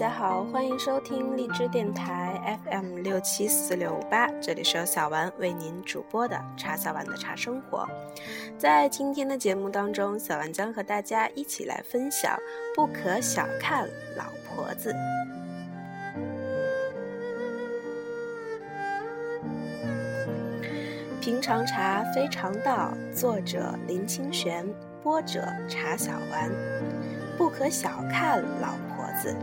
[0.00, 7.86] 大家好，欢迎收听荔枝电台 FM 六七四六五八，这里是由小丸为您主播的茶小丸的茶生活。
[8.56, 12.34] 在今天的节目当中，小丸将和大家一起来分享
[12.74, 14.90] “不可小看老婆子”。
[21.20, 24.66] 平常茶非常道，作者林清玄，
[25.02, 26.50] 播者茶小丸。
[27.36, 29.36] 不可小看老婆子。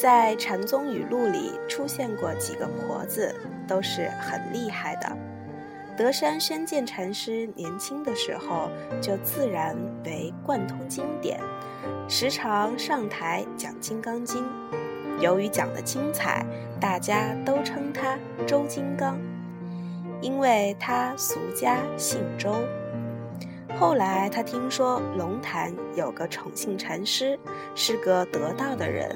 [0.00, 3.34] 在禅宗语录里出现过几个婆子，
[3.68, 5.14] 都是很厉害的。
[5.94, 9.76] 德山宣鉴禅师年轻的时候就自然
[10.06, 11.38] 为贯通经典，
[12.08, 14.42] 时常上台讲《金刚经》。
[15.20, 16.46] 由于讲得精彩，
[16.80, 19.18] 大家都称他周金刚，
[20.22, 22.54] 因为他俗家姓周。
[23.78, 27.38] 后来他听说龙潭有个宠幸禅师，
[27.74, 29.14] 是个得道的人。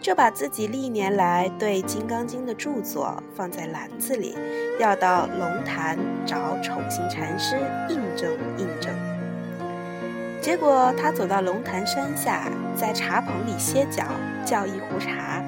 [0.00, 4.34] 就把自己历年来对《金刚经》的著作放在篮子里，
[4.78, 7.56] 要到龙潭找宠幸禅师
[7.90, 8.90] 印证印证。
[10.40, 14.04] 结果他走到龙潭山下，在茶棚里歇脚，
[14.42, 15.42] 叫一壶茶，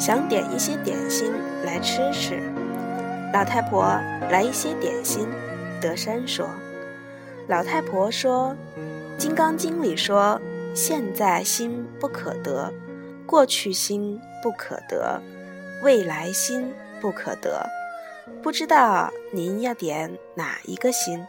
[0.00, 1.30] 想点一些点心
[1.66, 2.40] 来吃吃。
[3.34, 3.84] 老太婆
[4.30, 5.28] 来一些点心，
[5.78, 6.48] 德山说
[7.48, 8.56] ：“老太婆说，
[9.20, 10.40] 《金刚经》里说，
[10.74, 12.72] 现在心不可得。”
[13.28, 15.20] 过去心不可得，
[15.82, 17.62] 未来心不可得，
[18.42, 21.22] 不知道您要点哪一个心？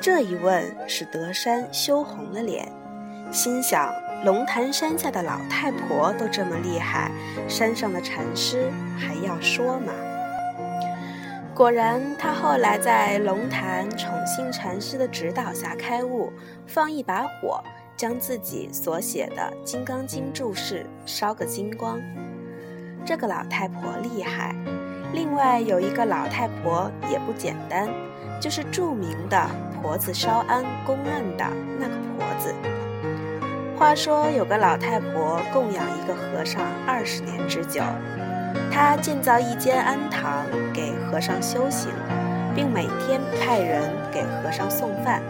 [0.00, 2.66] 这一问使德山羞红了脸，
[3.30, 3.94] 心想：
[4.24, 7.10] 龙潭山下的老太婆都这么厉害，
[7.46, 9.92] 山上的禅师还要说吗？
[11.54, 16.32] 果然，他后来在龙潭宠幸禅师的指导下开悟，
[16.66, 17.62] 放一把火。
[17.96, 21.98] 将自己所写的《金刚经》注释烧个精光，
[23.04, 24.54] 这个老太婆厉害。
[25.14, 27.88] 另外有一个老太婆也不简单，
[28.38, 29.48] 就是著名的
[29.80, 31.46] 婆子烧庵公案的
[31.78, 32.54] 那个婆子。
[33.78, 37.80] 话说有个老太婆供养一个和尚二十年之久，
[38.70, 41.90] 她建造一间庵堂给和尚修行，
[42.54, 43.82] 并每天派人
[44.12, 45.22] 给和尚送饭。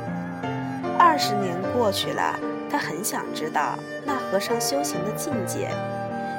[0.98, 2.37] 二十年过去了。
[2.71, 5.71] 他很想知道那和尚修行的境界，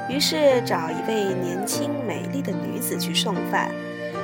[0.10, 3.72] 于是找一位年轻美丽的女子去送饭，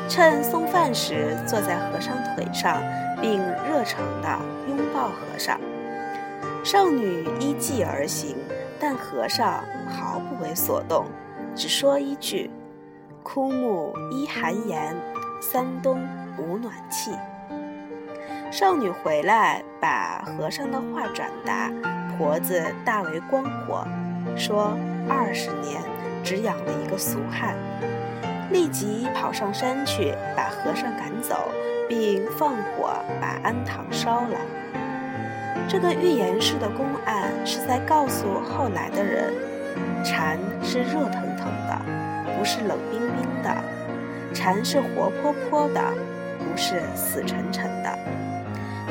[0.08, 2.82] 趁送饭时坐在和尚腿上，
[3.22, 5.60] 并热诚地拥抱和尚。
[6.64, 8.36] 少女依计而行，
[8.80, 11.06] 但和尚毫不为所动，
[11.56, 12.50] 只说一句
[13.22, 14.96] ：“枯木依寒岩，
[15.42, 16.02] 三冬
[16.38, 17.12] 无暖气。”
[18.54, 21.72] 少女回来，把和尚的话转达，
[22.16, 23.84] 婆子大为光火，
[24.38, 24.78] 说
[25.10, 25.82] 二十年
[26.24, 27.56] 只养了一个俗汉，
[28.52, 31.50] 立即跑上山去，把和尚赶走，
[31.90, 34.38] 并放火把庵堂烧了。
[35.68, 39.34] 这个寓言式的公案是在告诉后来的人，
[40.06, 41.82] 禅是热腾腾的，
[42.38, 43.50] 不是冷冰冰的；
[44.32, 45.82] 禅是活泼泼的，
[46.38, 47.98] 不是死沉沉的。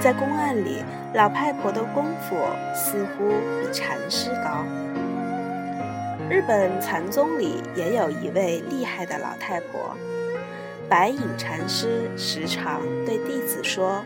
[0.02, 0.82] 在公案里，
[1.14, 2.36] 老太婆的功夫
[2.74, 4.64] 似乎比禅师高。
[6.28, 9.96] 日本禅宗里也有一位厉害的老太婆，
[10.88, 14.04] 白隐禅师时常对弟子说：“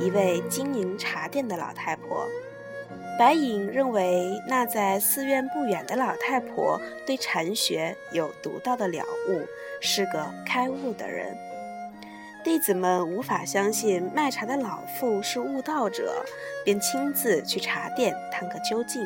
[0.00, 2.26] 一位经营茶店的老太婆。”
[3.20, 9.42] 白隐认为那在寺院不远的老太婆对禅学有独到的了悟，
[9.82, 11.36] 是个开悟的人。
[12.46, 16.24] 弟子们无法相信卖茶的老妇是悟道者，
[16.64, 19.04] 便亲自去茶店探个究竟。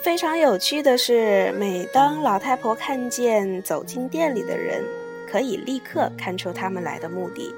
[0.00, 4.84] 非常有趣的是，每当老太婆看见走进店里的人，
[5.28, 7.52] 可以立刻看出他们来的目的：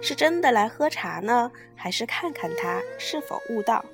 [0.00, 3.84] 是真的来喝茶呢，还是看看他是否悟道？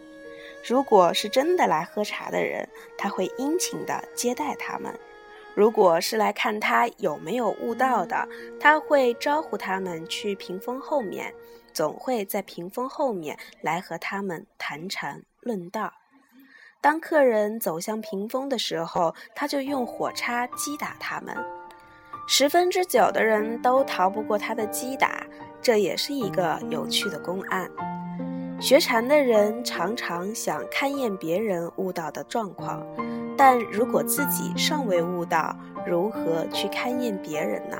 [0.65, 4.95] 如果是真的来喝茶的人，他会殷勤地接待他们。
[5.57, 8.29] 如果是来看他有没有悟道的，
[8.61, 11.33] 他会招呼他们去屏风后面，
[11.73, 15.91] 总会在屏风后面来和他们谈禅论道。
[16.83, 21.35] 当客人走向屏风的时候，他就用火叉击打他们。
[22.29, 25.25] 十分之九的人都逃不过他的击打，
[25.63, 27.71] 这也是一个有趣的公案。
[28.61, 32.87] 学禅的人常常想勘验别人悟道的状况。
[33.37, 35.55] 但如果自己尚未悟道，
[35.87, 37.77] 如何去勘验别人呢？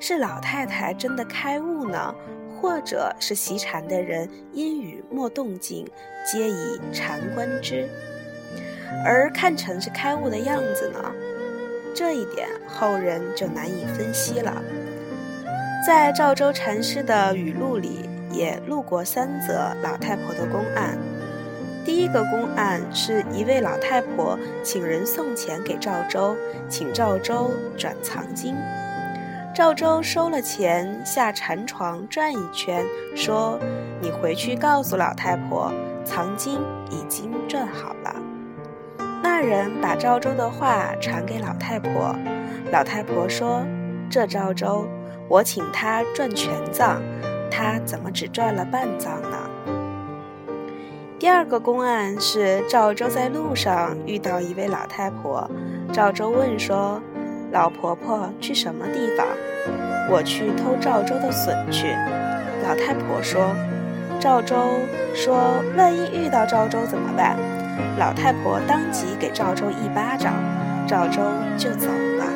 [0.00, 2.14] 是老太太真的开悟呢，
[2.60, 5.84] 或者是习禅的人因语莫动静，
[6.24, 7.88] 皆以禅观之？
[9.04, 11.00] 而看成是开悟的样子呢？
[11.94, 14.62] 这一点后人就难以分析了。
[15.86, 20.98] 在赵州禅师的语录里，也录过三则老太婆的公案。
[21.88, 26.36] 第一个公案是一位老太婆请人送钱给赵州，
[26.68, 28.54] 请赵州转藏经。
[29.54, 32.84] 赵州收了钱，下禅床转一圈，
[33.16, 33.58] 说
[34.02, 35.72] ：“你回去告诉老太婆，
[36.04, 38.14] 藏经已经转好了。”
[39.24, 42.14] 那人把赵州的话传给老太婆，
[42.70, 43.64] 老太婆说
[44.12, 44.86] ：“这赵州，
[45.26, 47.00] 我请他转全藏，
[47.50, 49.37] 他怎么只转了半藏呢？”
[51.18, 55.50] 第二个公案是赵州在路上遇到一位老太婆，
[55.92, 57.02] 赵州问说
[57.50, 59.26] ：“老婆婆去什么地方
[60.08, 61.88] ？”“我去偷赵州的笋去。”
[62.62, 63.52] 老太婆说。
[64.20, 64.56] 赵州
[65.12, 67.36] 说：“万一遇到赵州怎么办？”
[67.98, 70.34] 老太婆当即给赵州一巴掌，
[70.86, 71.20] 赵州
[71.56, 71.88] 就走
[72.18, 72.26] 了。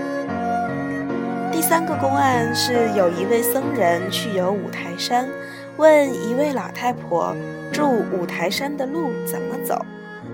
[1.53, 5.29] 第三个公案是有一位僧人去游五台山，
[5.77, 7.33] 问一位老太婆。
[7.73, 9.85] 住五台山的路怎么走？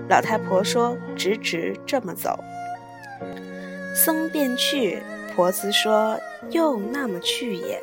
[0.09, 2.37] 老太婆说：“直直这么走。”
[3.95, 5.01] 僧便去，
[5.33, 6.19] 婆子说
[6.51, 7.81] ：“又那么去也。”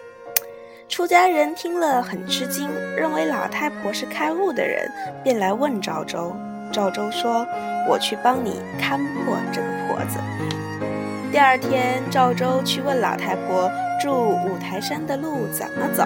[0.89, 4.91] 出家人听了很吃惊，认为老太婆是开悟的人，
[5.25, 6.37] 便来问赵州。
[6.73, 7.47] 赵州说
[7.89, 10.19] ：“我去帮你看破这个婆子。”
[11.33, 13.71] 第二天，赵州去问老太婆
[14.01, 16.05] 住五台山的路怎么走，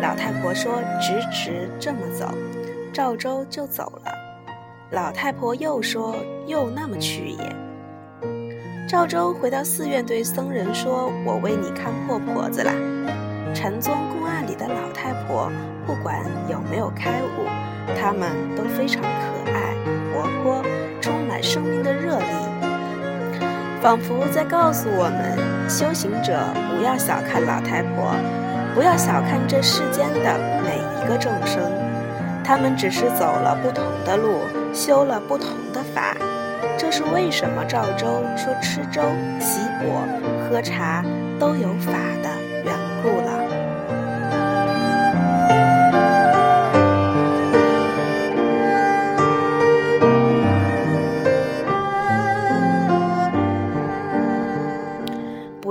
[0.00, 2.32] 老太婆说：“直直这么走。”
[2.96, 4.12] 赵州就走了，
[4.92, 6.16] 老太婆又说
[6.48, 7.56] ：“又那么去也。”
[8.88, 12.72] 赵州回到寺院，对僧人说：“我为你看破婆子啦。”
[13.54, 15.52] 禅宗公案里的老太婆，
[15.86, 17.44] 不管有没有开悟，
[18.00, 19.74] 她们都非常可爱、
[20.14, 20.62] 活泼，
[20.98, 22.24] 充满生命的热力，
[23.82, 26.40] 仿佛在告诉我们：修行者
[26.74, 28.14] 不要小看老太婆，
[28.74, 31.85] 不要小看这世间的每一个众生。
[32.46, 34.38] 他们只是走了不同的路，
[34.72, 36.16] 修了不同的法，
[36.78, 39.02] 这是为什么赵州说吃粥、
[39.40, 40.06] 洗果、
[40.48, 41.04] 喝茶
[41.40, 42.30] 都有法的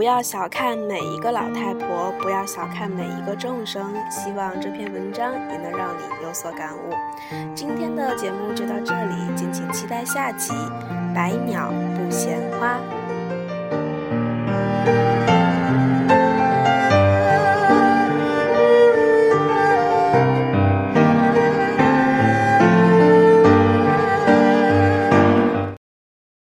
[0.06, 3.92] 不要小看每一个老太婆，不要小看每一个众生。
[4.07, 6.94] 希望这篇文章也能让你有所感悟。
[7.56, 10.54] 今天的节目就到这里，敬请期待下集
[11.16, 12.78] 《百鸟不嫌花》。